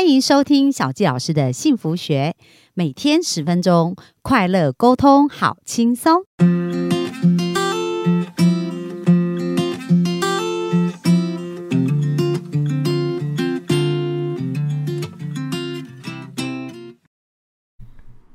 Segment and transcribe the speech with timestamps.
[0.00, 2.34] 欢迎收听小纪老师的幸福学，
[2.72, 6.22] 每天十分钟，快乐沟通，好轻松。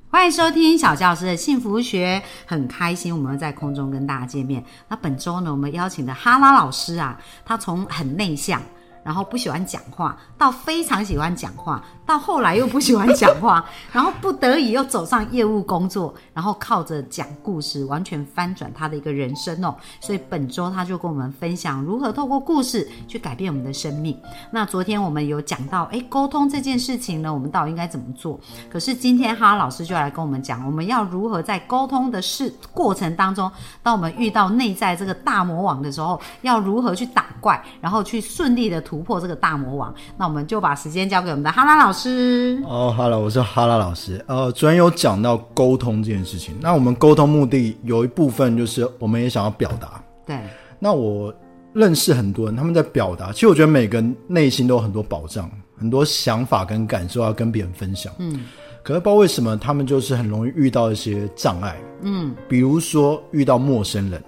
[0.08, 4.64] 欢迎收听小教师的幸福学，很开心我们在空中跟大家见面。
[4.88, 8.62] 那本周呢，我们邀请的哈拉老师啊，他从很内向。
[9.06, 13.64] 然后不喜欢讲话，到非常喜欢讲话，到后来又不喜欢讲话，
[13.94, 19.76] 然后不得已又走上业务工作，然后靠着讲故事完全翻转他的一个人生哦。
[20.02, 24.20] 所以本周他就跟我们分享如何透过故事去改变我们的生命。
[24.50, 28.40] 那昨天我们有讲到，哎，沟通这件事情呢，我们到底应该怎么做？
[28.72, 33.52] 可是今天哈老师就来跟我们讲，我们要如何在沟通的事过程当中，
[33.84, 38.95] 当我们遇到内在这个大魔王的时候，要如何去打怪，然后去顺利的突。
[38.96, 42.64] 突破这个大魔王，那我们就把时间交给我们的哈拉老师。
[42.66, 44.24] 哦，哈喽，我是哈拉老师。
[44.26, 50.02] 呃，昨天有讲到沟通这件事情，那我们沟通目的有一部分就是我们也想要表达。
[50.26, 50.40] 对。
[50.80, 51.34] 那我
[51.74, 58.14] 认识很多人，他们在表达，其实我觉得每个人内心都有很多保障，很多想法跟感受要跟别人分享。
[58.20, 58.46] 嗯。
[58.82, 61.76] 可是不知道为什么，他们就是很容易遇到一些障碍。
[62.04, 62.34] 嗯。
[62.48, 64.24] 比如说遇到陌生人。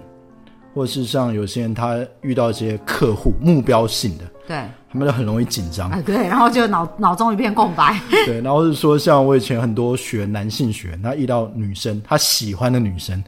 [0.74, 4.56] 或是像有些人，他遇到一些客户目标性的，对，
[4.90, 13.22] 他们就很容易紧张，对，然后就脑脑中一片空白， 对，然后是说像我以前很多学男性学，他遇到女生，他喜欢的女生，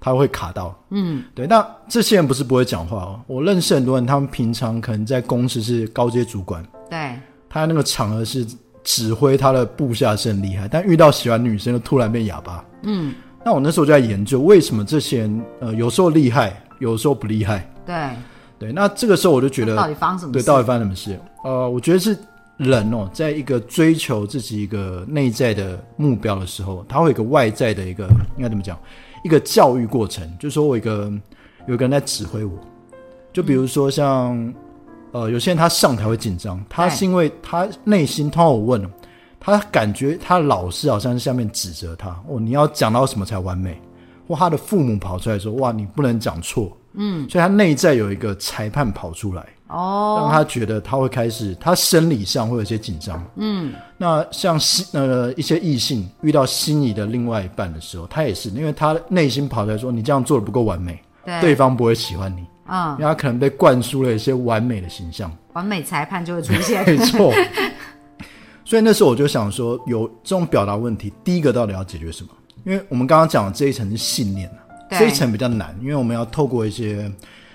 [0.00, 7.16] 他会卡到，嗯，对，那这些人不是不会讲话哦，我认识很多人，他们平常可能在公司是高阶主管，对，
[7.48, 8.44] 他那个场合是
[8.82, 16.60] 指挥他的部下是很厉害，但遇到喜欢女生就突然变哑巴，嗯，那我那时候就在研究为什么这些人，呃，有时候厉害。
[16.78, 17.94] 有时候不厉害，对
[18.58, 20.32] 对，那这个时候我就觉得到底发生什么？
[20.32, 21.18] 对，到底发生什么事？
[21.44, 22.16] 呃，我觉得是
[22.56, 28.78] 人哦，在一个追求自己一个内在的目标的时候，他会有一个外在的一个应该怎么讲？
[29.22, 31.12] 一个教育过程，就是说我一个
[31.66, 32.52] 有一个人在指挥我，
[33.32, 34.54] 就比如说像
[35.12, 38.90] 呃，有些人他上台会紧张，他是因为他内心通常我问，
[39.38, 43.80] 他感觉他老师好像是下面指责他哦，你要讲到什么才完美？
[44.26, 53.22] 或他的父母跑出来说：“哇，你不能讲错。”嗯，所以他内在有一个裁判跑出来，哦，让他觉得他会开始，他生理上会有些紧张。
[53.36, 66.84] 嗯，那像心呃一些异性遇到心仪的另外一半的时候，他也是，因为他内心跑出来说：“你这样做的不够完美，对，对方不会喜欢你。”嗯，因为他可能被灌输了一些完美的形象，完美裁判就会出现。
[66.84, 67.32] 没错。
[68.64, 72.30] 所以那时候我就想说，有这种表达问题，第一个到底要解决什么？
[72.64, 74.50] 因为我们刚刚讲的这一层是信念
[74.90, 77.10] 这一层比较难，因为我们要透过一些，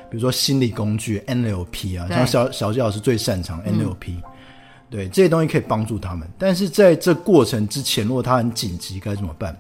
[0.10, 4.16] 比如说心理工具 NLP 啊，像小小季老师最擅长 NLP，
[4.90, 6.28] 对这些东西可以帮助他们。
[6.38, 9.56] 但是在这过程之前，如果他很紧急，该怎么办？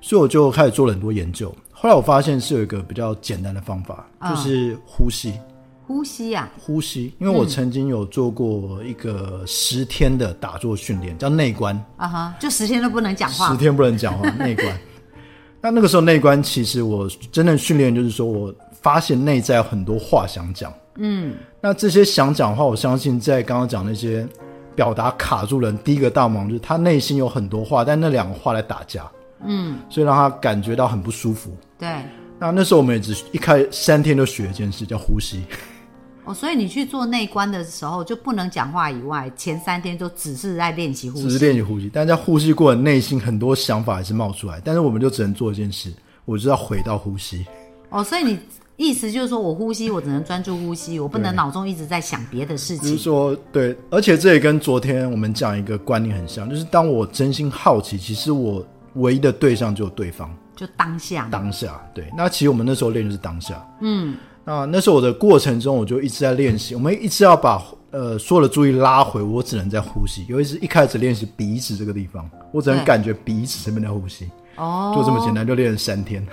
[0.00, 1.54] 所以我就开始做了很多研究。
[1.70, 5.34] 后来我发现是有一个比较简单的方法，就是呼吸。
[5.86, 14.66] 呼吸呀，呼吸，因为我曾经有做过一个十天的打坐训练，叫内观啊哈，就十天都不能讲话，十天不能讲话，内观。
[15.64, 24.28] 那那个时候内观，其实我真正训练就是说我发现内在有很多话想讲，嗯，那这些想讲话，我相信在刚刚讲那些
[24.74, 29.10] 表达卡住人，第一个大忙就是他内心有很多话，但那两个话来打架，
[29.42, 31.56] 嗯，所以让他感觉到很不舒服。
[31.78, 31.88] 对，
[32.38, 35.44] 那那时候我们也只一开三天就学一件事，叫呼吸。
[36.26, 41.90] 哦，所以你去做内观的时候就不能讲话以外，前三天都只是在练习呼吸，只是练习呼吸。
[41.92, 45.92] 但在呼吸过程，内心很多想法还是冒出来，但是我们就只能做一件事，
[46.24, 47.44] 我就要回到呼吸。
[47.90, 48.38] 哦，所以你
[48.76, 52.88] 意思就是说我呼吸，我只能专注呼吸，我不能脑中一直在想别的事情。
[52.88, 61.78] 就是说，对，而且这也跟昨天我们讲一个观念很像，就是当我真心好奇，其实我唯一的对象就有对方，就当下，当下。
[61.94, 64.16] 对，那其实我们那时候练就是当下，嗯。
[64.44, 66.74] 那那时候我的过程中，我就一直在练习。
[66.74, 70.24] 我们一直要把呃所有的注意拉回，我只能在呼吸。
[70.28, 74.30] 尤其是一开始练习鼻子这个地方，我只能感觉鼻子这边在呼吸。
[74.56, 76.26] 哦，就这么简单，就练了三天。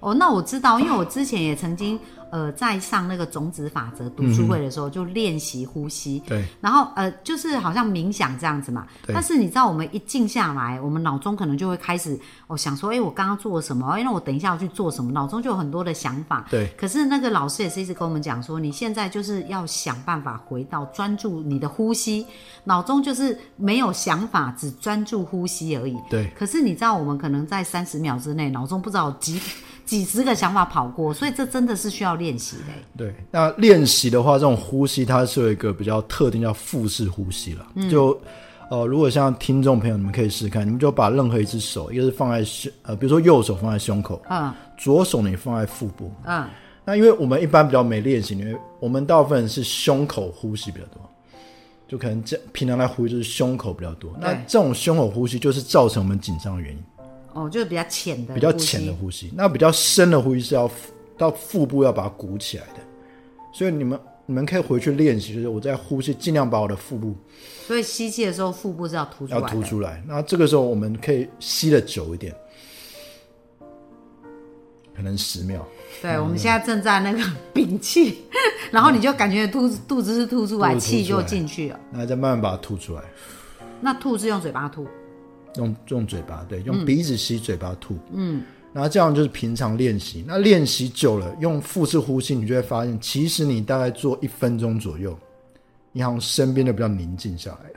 [0.00, 1.98] 哦，那我知道，因为我之前也曾经。
[2.32, 6.18] 呃，在上那个种子法则读书会的时候，就练习呼吸。
[6.26, 6.42] 对。
[6.62, 8.86] 然后呃，就是好像冥想这样子嘛。
[9.06, 13.86] 但是你知道，我们一静下来，我们脑中可能就会开始，我想说，哎，我刚刚做了什么？
[13.88, 15.12] 哎，那我等一下要去做什么？
[15.12, 16.46] 脑中就有很多的想法。
[16.48, 16.74] 对。
[16.74, 22.26] 可是那个老师也是一直跟我们讲说，你现在就是要想办法回到专注你的呼吸，
[22.64, 25.98] 脑中就是没有想法，只专注呼吸而已。
[26.08, 26.32] 对。
[26.34, 29.38] 可是你知道，我们可能在三十秒之内，脑中不知道几。
[29.84, 32.72] 几十个想法跑过，所以这真的是需要练习的。
[32.96, 37.66] 对，那练习的话，这种呼吸它是有一个比较特定叫腹式呼吸了。
[37.90, 38.18] 就
[38.70, 46.10] 呃，如果像听众朋友，你们可以试试看，你们就把任何一只手，一个是放在胸，呃，比如说右手放在胸口，嗯左手你放在腹部。
[46.24, 46.48] 嗯，
[46.84, 51.02] 那因为我们一般比较没练习，因为我们大部分是胸口呼吸比较多，
[51.86, 54.10] 就可能这平常来呼吸就是胸口比较多。
[54.18, 56.82] 那这种胸口呼吸就是造成我们紧张的原因，
[57.34, 58.92] 哦，就是比较浅的，比较浅的。
[58.92, 59.32] 呼吸。
[59.34, 60.70] 那比较深的呼吸是要
[61.16, 62.80] 到腹部要把它鼓起来的，
[63.52, 67.14] 所以你们你们可以回去练习，就是我在呼吸尽量把我的腹部
[67.66, 69.46] 所以吸气的时候，腹部是要凸出来要。
[69.46, 70.02] 凸出来。
[70.06, 72.34] 那这个时候我们可以吸的久一点，
[74.96, 75.66] 可能十秒。
[76.00, 77.22] 对，我们现在正在那个
[77.54, 78.22] 屏气，
[78.70, 81.78] 然后你就感觉肚子肚子是吐出来，肚子凸出来气就进去了。
[81.92, 83.02] 那再慢慢把它吐出来，
[83.80, 84.86] 那吐是用嘴巴吐，
[85.56, 87.96] 用用嘴巴，对，用鼻子吸，嘴巴吐。
[88.12, 90.24] 嗯，然后这样就是平常练习。
[90.26, 95.18] 那练习久了，用腹式呼吸，你就会发现，其实你大概做一分钟左右，
[95.92, 97.76] 你好像身边就比较宁静下来了。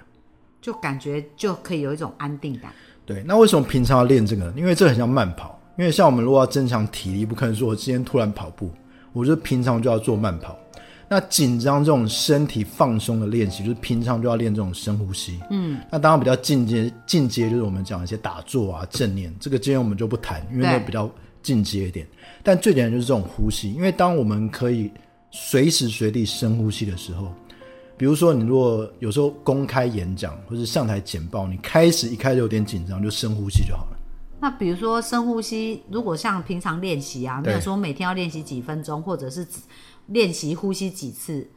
[0.61, 2.71] 就感觉就可以有一种安定感。
[3.05, 4.53] 对，那为什么平常要练这个呢？
[4.57, 5.59] 因为这很像慢跑。
[5.77, 8.71] 因为像我们如果要增强体力，不可能说我今天突然跑步，
[9.11, 10.57] 我就平常就要做慢跑。
[11.07, 15.39] 那紧张这种身体放松的练习，就是平常就要练这种深呼吸。
[15.51, 21.09] 嗯，那当然比较进阶，进阶就是我们讲一些打坐啊、正念，这个今天我们就不谈，因为那比较
[21.43, 22.07] 进阶一点。
[22.41, 24.89] 但最简单就是这种呼吸，因为当我们可以
[25.31, 27.31] 随时随地深呼吸的时候，
[27.97, 33.97] 比如说你如果有时候公开演讲或者上台简报，你开始一开始有点紧张，就深呼吸就好了。
[34.39, 39.59] 那比如说深呼吸，如果像平常练习啊，没有说每天要练习几分钟，或者是只
[40.07, 41.47] 练习呼吸几次，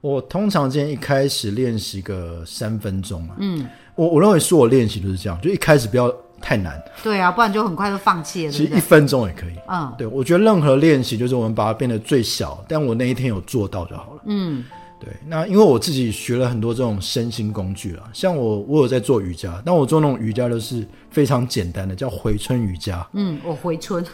[0.00, 8.66] 我通常今天一开始练习个三分钟啊，嗯，我我认为说我练习就是这样，就一开始不要太难，对啊，不然就很快就放弃了，其？
[8.66, 9.54] 实一分钟也可以。
[9.66, 14.22] 嗯，对，我觉得任何练习就是我们把它变得最小，但我那一天有做到就好了。
[14.26, 14.62] 嗯，
[15.00, 15.08] 对。
[15.26, 24.04] 那因为我自己学了很多这种身心工具啊，像我我有在做瑜伽，但我做那种瑜伽都是非常简单的，叫回春瑜伽，嗯，我回春，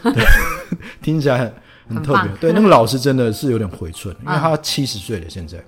[1.03, 1.53] 听起来
[1.91, 2.37] 很很特别。
[2.41, 5.59] 对，那个老师真的是有点回春，因为他七十岁了现在。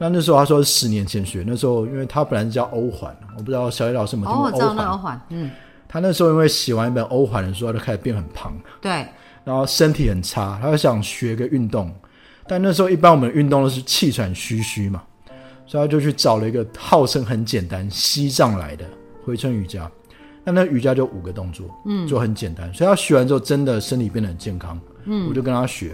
[0.00, 4.84] 那那时候他说是十年前学，那时候因为他本来是叫欧环，我不知道小野老师有没有听哦，过我知道欧环。
[4.84, 5.50] 那个环，嗯，
[5.88, 8.56] 他那时候因为写完一本欧环的书，他就开始变很胖。
[8.80, 9.04] 对，
[9.42, 11.92] 然后身体很差，他就想学个运动，
[12.46, 15.02] 但那时候一般我们运动都是气喘吁吁嘛，
[15.66, 18.84] 所以他就去找了一个号称很简单西藏来的
[19.24, 19.90] 回春瑜伽。
[20.44, 25.92] 那那瑜伽就五个动作，嗯，就很简单，所以他学完之后真的身体变得很健康，嗯，我就跟他学。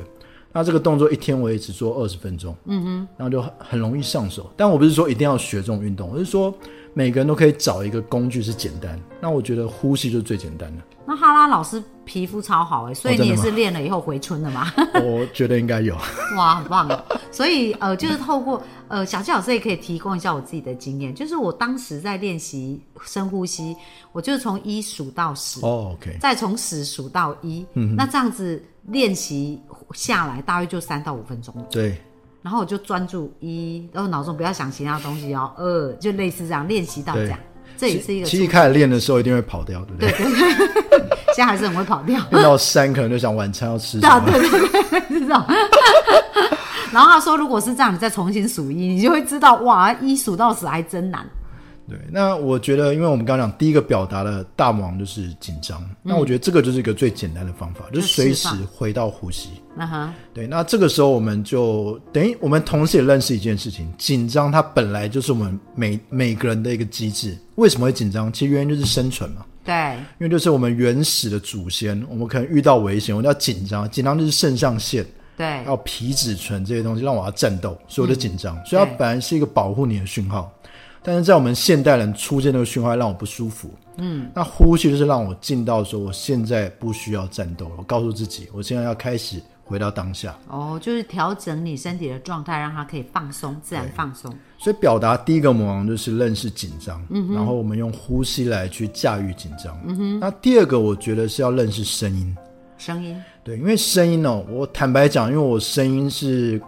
[0.53, 4.49] 那这个动作一天我也只做二十分钟，嗯哼，然后就很很容易上手。
[4.57, 6.55] 但我不是说一定要学这种运动，我是说
[6.95, 8.99] 每个人都可以找一个工具是简单。
[9.21, 14.73] 那我觉得呼吸就是最简单的，那哈拉老师皮肤超好哎，所以你也是练了以后回春的吗？
[15.03, 15.95] 我觉得应该有。
[16.37, 17.05] 哇，很棒哦！
[17.31, 23.75] 所以呃，就是透过呃，小纪老师也可以提供一下我自己的经验，就是我当时在练习深呼吸，
[24.13, 29.61] 我就是从一数到十、哦，OK，再从十数到一、嗯那这样子练习
[29.95, 31.99] 下来大约就三到五分钟，对。
[32.45, 37.39] 然后我就专注一，然后脑中不要想其他东西哦，二就类似这样练习到这样，
[37.75, 40.13] 这也是一个其实一初开始练的时候一定会跑掉，对不对？
[40.13, 42.21] 对对对，现在还是很会跑掉。
[42.31, 44.31] 练到三可能就想晚餐要吃什么。
[44.31, 45.43] 对对对，是这种。
[46.93, 51.27] 然后他说，如果是这样，你再重新数一，你就会知道，哇，一数到十还真难。
[51.89, 59.51] 对，那我觉得，因为我们刚刚讲第一个表达的大魔王就是紧张，那我觉得这个就是一个最简单的方法，就是随时回到呼吸。
[59.77, 67.37] 那哈，对，那这个时候我们就等于我们同时也认识一件事情，紧张它本来就是我们每每个人的一个机制。
[67.57, 68.33] 为什么会紧张？
[68.33, 69.45] 其实原因就是生存嘛。
[69.65, 75.05] 对，因为就是我们原始的祖先，我们可能遇到危险，我们要紧张，紧张就是肾上腺，
[75.37, 78.55] 对还，有皮质醇这些东西让我要战斗，所以我就紧张。
[78.65, 80.53] 所以它本来是一个保护你的讯号，
[81.05, 83.71] 但是在我们现代人出现那个讯号让我不舒服。
[83.99, 90.35] 嗯，那呼吸就是让我进到说我现在不需要战斗了，我告诉自己，我现在要开始回到当下。
[90.49, 94.35] 哦，就是调整你身体的状态，让它可以放松，自然放松。
[94.59, 99.79] 所以表达第一个魔王就是认识紧张，嗯然后我们用呼吸来去驾驭紧张。
[99.87, 102.37] 嗯哼那第二个我觉得是要认识声音。
[102.77, 106.61] 声音，对，因为声音哦，我坦白讲，因为我声音是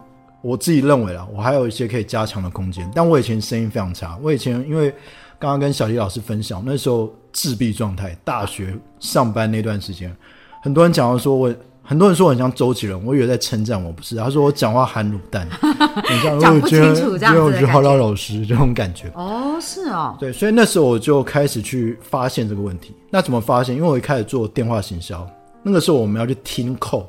[0.46, 2.88] 我自己认为啦，我还有一些可以加强的空间。
[2.94, 4.90] 但我以前声音非常差，我以前因为
[5.38, 10.14] 刚刚跟小李老师分享，那时候自闭状态，大学上班那段时间，
[10.62, 11.54] 很多人讲到说我。
[11.88, 14.16] 很多人说我很像周杰伦，我以为在称赞我，不是。
[14.16, 15.48] 他说我讲话含卤蛋，
[16.04, 19.08] 很像讲不我觉得清楚这样子好老老师这种感觉。
[19.14, 22.92] 哦，是哦，对，所以那时候我就开始去发现这个问题。
[23.08, 23.76] 那怎么发现？
[23.76, 25.24] 因为我一开始做电话行销，
[25.62, 27.08] 那个时候我们要去听扣，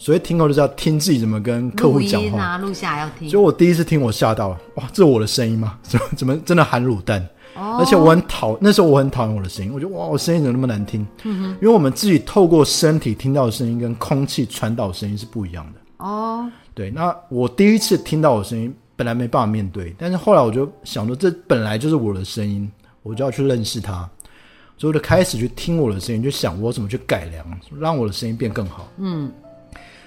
[0.00, 2.56] 所以听后就是要听自己怎么跟客户讲话。
[2.56, 3.42] 录下来要听所以。
[3.42, 5.78] 我第一次听我吓到了，哇，这是我的声音吗？
[5.84, 7.20] 怎么怎么真的含卤蛋？
[7.54, 11.06] 哦而且我很讨那时候我很讨厌我的声音，我觉得哇，我声音怎么那么难听？
[11.24, 15.80] 因为我们自己透过身体听到的声音跟空气传导的声音是不一样的。
[15.98, 22.70] 哦，对，那我第一次听到我的声音，本来没办法面对，但是后来我就想说，这本来就是我的声音，
[23.02, 24.08] 我就要去认识它，
[24.78, 27.44] 所以我就开始去听我的声音，就想我怎么去改良，
[27.78, 28.88] 让我的声音变更好。
[28.98, 29.30] 嗯，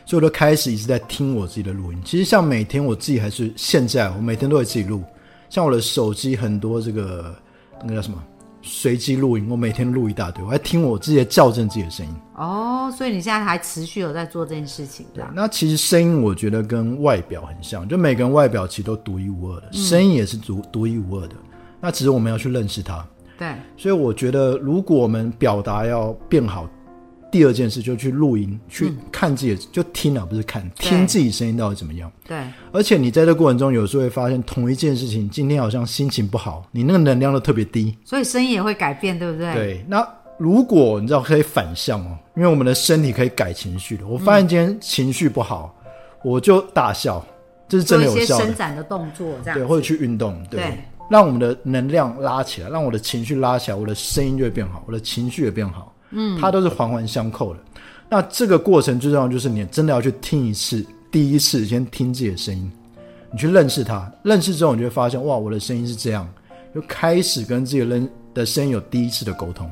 [0.05, 2.01] 所以我就开始一直在听我自己的录音。
[2.03, 5.03] 其实像每天我自己还是现在，我每天都会自己录，
[5.49, 7.35] 像我的手机很多这个
[7.81, 8.21] 那个叫什么
[8.61, 12.13] 随机录音，我每天录一大堆，我还听我自己的校正自己的声音。
[12.35, 15.27] 哦，所以你现在还持续有在做这件事情的。
[15.35, 21.35] 那其实声音我觉得跟外表很像，就每个人外表其实都独一无二的，声音也是独独一无二的。
[21.81, 23.05] 那只是我们要去认识它。
[23.37, 26.69] 对，所以我觉得，如果我们表达要变好，
[27.33, 32.11] 第二件事就去录音，去看自己的，就听啊，不是看，听自己声音到底怎么样。
[32.27, 32.37] 对，
[32.71, 37.97] 而且你在这过程中，有时候会发现同一件事情，今天好像心情不好，你那个能量都特别低。
[38.05, 39.51] 所以声音也会改变，对不对？
[39.55, 44.05] 对，那如果你知道可以反向哦，因为我们的身体可以改情绪的。
[44.05, 45.75] 我发现今天情绪不好，
[46.23, 47.25] 我就大笑，
[47.67, 48.55] 这是真的有效的伸。
[48.55, 50.77] 展的动作，这样对，或者去运动，对，对
[51.09, 55.92] 让我们的能量拉起来，让我的情绪拉起来，我的声音就会变好，我的情绪也变好。
[56.13, 57.59] 嗯，它都是环环相扣的。
[58.09, 62.71] 那这个过程最重要就是你真的要去听一次，第一次先听自己的声音，
[63.31, 66.27] 你去认识它，认识之后你就会发现，哇，我的声音是这样，
[66.73, 69.69] 就开始跟自己的声的声音有第一次的沟通，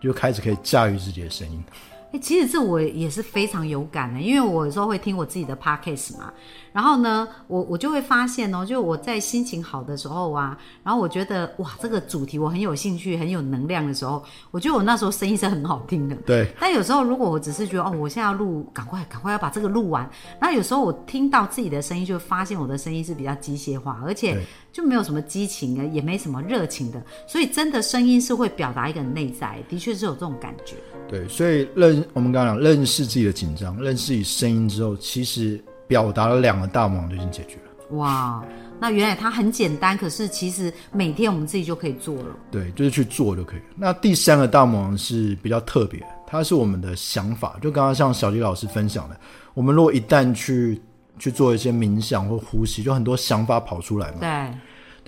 [0.00, 1.64] 就开始可以驾驭自己的声音。
[2.10, 6.32] 哎、其实这我也是非常有感的，因为我有时候会听我自己的 podcast 嘛，
[6.72, 16.16] 然后呢，我我就会发现哦，就我在心情好的时候啊，然后我觉得哇，这个主题我很有兴趣、很有能量的时候，我觉得我那时候声音是很好听的。
[16.24, 20.08] 对，但有时候如果我只是觉得哦，我现在要录，赶快赶快要把这个录完，
[20.40, 24.44] 那有时候我听到自己的声音，就会发现我的声音是比较机械化，而且对
[24.78, 30.76] 就没有什么激情啊，也没什么热情的，所以真的声音是会表达一个内在，的确是有这种感觉。
[31.08, 37.96] 对，所以认我们刚刚讲认识自己的紧张，认识自己声音之后，其实表达了两个大忙就已经解决了。
[37.96, 38.40] 哇，
[38.78, 42.36] 那原来它很简单，可是其实每天我们自己就可以做了。
[42.48, 43.64] 对，就是去做就可以了。
[43.74, 47.58] 那第三个大魔王是比较特别，它是我们的想法。
[47.60, 49.18] 就刚刚像小吉老师分享的，
[49.54, 50.80] 我们如果一旦去
[51.18, 54.18] 去做一些冥想或呼吸，就很多想法跑出来嘛。
[54.20, 54.28] 对，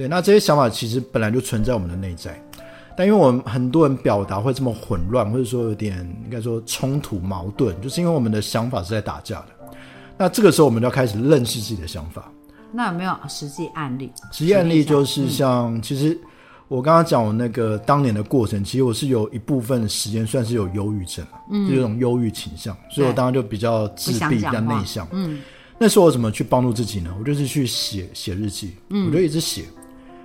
[0.01, 2.43] 对，那这些想法其实本来就存在我们的内在，
[2.97, 9.49] 但因为我们很多人表达会这么混乱，或者说有点应该说冲突矛盾，就是因为我们的想法是在打架的。
[10.17, 12.33] 那这个时候我们就要开始认识自己的想法。
[12.73, 14.11] 那有没有实际案例？
[14.33, 16.19] 实际案例就是像，其实
[16.67, 25.07] 我刚刚讲我那个当年的过程，其实我是有一部分的时间算是有忧郁症，嗯，就有种忧郁倾向，所以我当然就比较自闭、比较内向。
[25.13, 25.43] 嗯，
[25.77, 27.15] 那时候我怎么去帮助自己呢？
[27.19, 29.65] 我就是去写写日记，嗯我就一直写，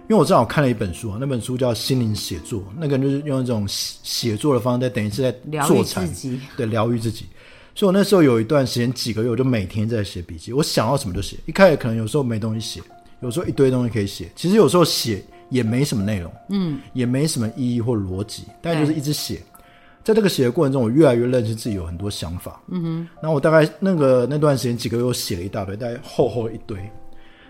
[0.07, 6.07] 因为我正好看了一本书啊，那本书叫《心灵写作》，那个人就是用一种写写作的方式，在等于是在疗愈坐禅
[6.55, 7.25] 对，疗愈自己。
[7.73, 11.37] 所以我那时候有一段时间，几个月，我就每天在写笔记，我想要什么就写。
[11.45, 12.81] 一开始可能有时候没东西写，
[13.21, 19.41] 有时候一堆东西可以写，其实有时候写也没什么内容，嗯，也没什么意义或逻辑，但就是一直写。
[20.03, 23.07] 在这个写的过程中，我越来越认识自己有很多想法，嗯哼。
[23.15, 26.77] 然后我大概那个那段时间几个月，我写了一大堆，大概厚厚的一堆。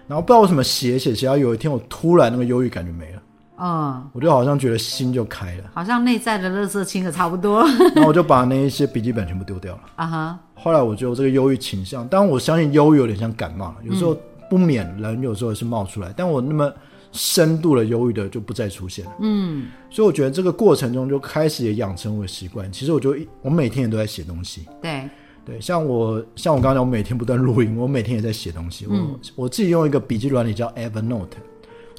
[0.08, 3.22] 然后不知道为什么写写写到有一天，我突然那个忧郁感觉没了，
[3.58, 7.66] 嗯，我就好像觉得心就开了，好像内在的垃圾清的差不多。
[7.96, 9.82] 然后我就把那一些笔记本全部丢掉了。
[9.96, 14.16] 啊哈，后来我就有这个忧郁倾向，当然我相信忧郁有点像感冒了，有时候
[14.50, 16.72] 不免人有时候也是冒出来，但我那么
[17.12, 19.12] 深度的忧郁的就不再出现了。
[19.22, 22.70] 嗯，所以我觉得这个过程中就开始也养成我的习惯。
[22.72, 25.10] 其实我就一我每天也都在写东西，对，
[25.46, 28.88] 对，像我像我刚才讲，我每天不断录音，我每天也在写东西。
[28.88, 31.28] 我我自己用一个笔记软体叫 Evernote，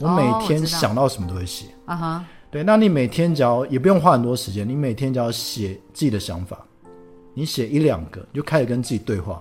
[0.01, 1.67] 我每天想到什么都会写。
[1.85, 6.59] 啊哈，对，那你每天只要也不用花很多时间，你每天只要写自己的想法，
[7.35, 9.41] 你写一两个，你就开始跟自己对话。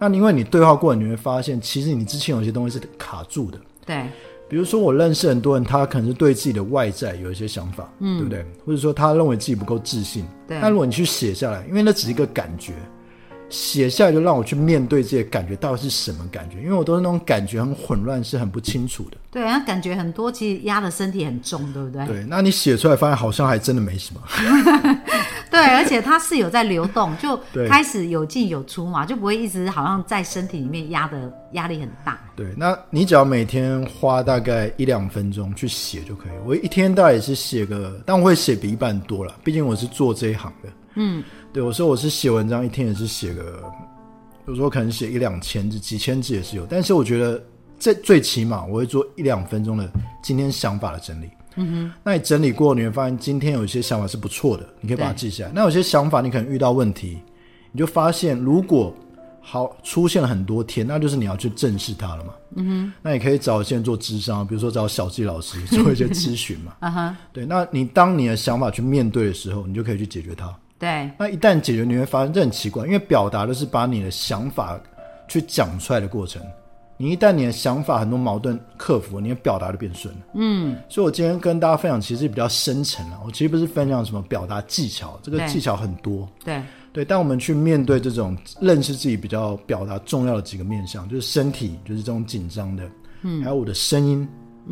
[0.00, 3.60] 那因为你对话过程，你会发现，其实你之前有些东西是卡住的。
[3.84, 4.06] 对，
[4.48, 8.44] 比如说，我认识很多人，他可能是对自己的外在有一些想法，嗯，对不对？
[8.64, 10.24] 或者说他认为自己不够自信。
[10.46, 12.74] 对那如果你去写下来，因为那只是一个感觉，
[13.50, 19.16] 写下来就让我去面对这些感觉到底是什么感觉，因为我都是那种感觉很混乱，是很不清楚的。
[19.30, 22.06] 对，那感觉很多，其实压的身体很重，对不对？
[22.06, 24.20] 对，那你写出来发现好像还真的没什么。
[25.50, 32.18] 对，而且它是有在流动，就 对开始有进有出嘛，就不会一直好像在身体里面压的压力很大。
[32.36, 36.32] 对，那你只要每天花大概一两分钟去写就可以。
[36.44, 40.68] 我一天大概也是写个，但我会写比一般多了，毕竟我是做这一行的。
[40.94, 43.62] 嗯，对，我说我是写文章，一天也是写个，
[44.46, 46.66] 有时候可能写一两千字、几千字也是有。
[46.66, 47.42] 但是我觉得
[47.78, 49.90] 这最起码我会做一两分钟的
[50.22, 51.30] 今天想法的整理。
[51.58, 55.50] 嗯哼，那你整理过，你会发现今天有一些想法是不错的，你可以把它记下来。
[55.54, 57.18] 那有些想法你可能遇到问题，
[57.72, 58.94] 你就发现如果
[59.40, 62.32] 好出现了很多天，那就是你要去正视它了嘛。
[62.56, 66.74] 嗯哼，那你可以找一些人做智商，比如说找小纪老师做一些咨询嘛。
[66.80, 70.54] 啊哈，对，那你当你的想法去面对的时候，你就可以去解决它。
[70.78, 74.78] 对，那一旦解决，你会发现这很奇怪，因为表达的是把你的想法
[75.26, 76.40] 去讲出来的过程。
[77.00, 80.20] 你一旦你的想法很多矛盾克服，你的表达就变顺了。
[80.34, 83.20] 嗯，所以我今天跟大家分享，其实比较深层了。
[83.24, 86.28] 我其实不是分享什么表达技巧，这个技巧很多。
[86.44, 86.60] 对，
[86.92, 92.90] 对，但我们去面对这种认识自己比较表达重要的几个面向，就是身体，就是这种紧张的，
[93.22, 94.28] 嗯，还有我的声音，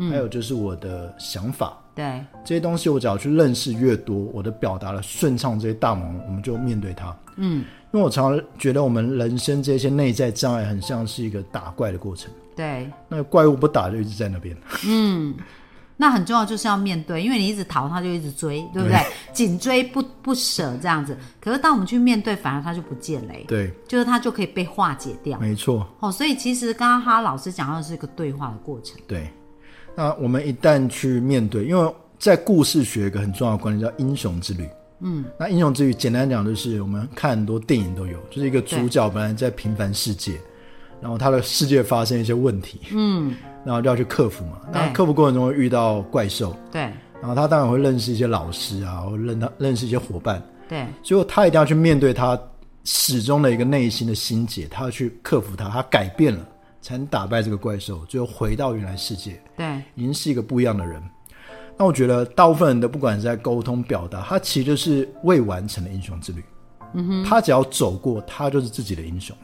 [0.09, 7.15] 还有就是我的想法，对，这些东西我只要去认识越多，我的表达的顺畅，这些大忙我们就面对它。
[7.37, 14.55] 嗯，因为我常常觉得我们人生这些内在障碍很像是一个打怪的过程，对，那怪物不打就一直在那边。
[14.85, 15.35] 嗯
[15.99, 18.99] 那很重要，就是要面对，因为你一直逃，他就一直追，对不对？
[19.33, 21.17] 紧追不不舍这样子。
[21.41, 25.39] 可是当我们去面对，反而他就不见了耶，对，就是他就可以被化解掉。
[25.39, 28.95] 没错，哦，所以其实刚刚哈老师讲到的是一个对话的过程。
[29.07, 29.27] 对。
[29.95, 34.69] 那我们一旦去面对，因为在故事学一个很重要的观念叫英雄之旅。
[34.99, 40.39] 嗯，那英雄之旅简单讲就是我们看很多电影都有，就是一个主角本来在平凡世界，
[40.99, 44.61] 然后他的世界发生一些问题，嗯，然后就要去克服嘛。
[44.71, 46.81] 那对克服过程中会遇到怪兽，对。
[47.19, 50.85] 然后他当然会认识一些老师啊，或认他认识一些伙伴，对。
[51.03, 52.39] 最后他一定要去面对他
[52.83, 56.47] 始终的一个内心的心结，他要去克服他，他改变了，
[56.81, 59.65] 才能打败这个怪兽，最后回到原来世界，对。
[59.95, 61.01] 已经是一个不一样的人。
[61.77, 66.43] 那我觉得大部分人的不管是在沟通表达，他其实就是未完成的英雄之旅。
[66.93, 69.35] 嗯哼，他只要走过，他就是自己的英雄。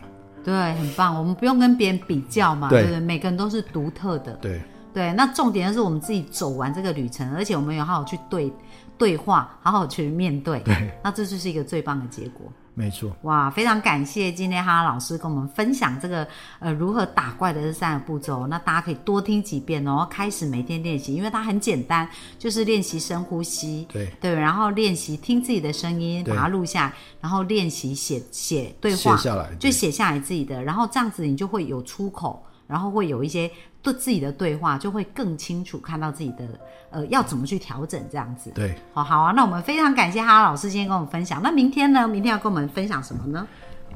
[0.44, 1.18] 对，很棒。
[1.18, 3.00] 我们不用跟别人比较嘛，对对不对？
[3.00, 4.34] 每个人都是独特的。
[4.42, 4.62] 对，
[4.94, 8.52] 对，那重点是我们自己走完这个旅程，而且我们有好好去对
[8.98, 10.60] 对话，好好去面对。
[10.62, 12.52] 对，那这就是一个最棒的结果。
[12.76, 13.16] 没错。
[13.22, 33.52] 哇，非常感谢今天哈哈老师跟我们分享这个呃如何打怪的这三个步骤，那大家可以多听几遍哦，开始每天练习，因为它很简单，就是练习深呼吸，对对，然后练习听自己的声音，把它录下来，然后练习写写对话，写下来就写下来自己的，然后这样子你就会有出口，然后会有一些
[33.84, 36.46] 对自己的对话，就会更清楚看到自己的
[36.90, 38.50] 呃要怎么去调整这样子。
[38.56, 41.42] 对，好好啊，那我们非常感谢哈哈老师今天跟我们分享。
[41.44, 42.08] 那明天呢？
[42.08, 43.46] 明天要跟我们分享什么呢？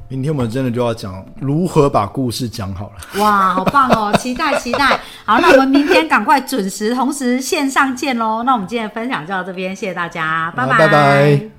[0.09, 3.21] 明天我们真的就要讲如何把故事讲好了。
[3.21, 4.15] 哇，好棒哦！
[4.17, 4.99] 期待期待。
[5.25, 8.43] 好，那我们明天赶快准时同时线上见喽。
[8.43, 11.56] 那我们今天的分享就到这边，谢谢大家，拜拜拜拜